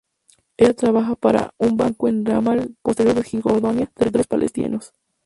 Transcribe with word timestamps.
Ella 0.57 0.73
trabaja 0.73 1.13
para 1.15 1.53
un 1.59 1.77
banco 1.77 2.07
en 2.07 2.25
Ramallah, 2.25 2.65
parte 2.81 3.05
de 3.05 3.21
Cisjordania, 3.21 3.85
territorios 3.85 4.25
palestinos. 4.25 4.93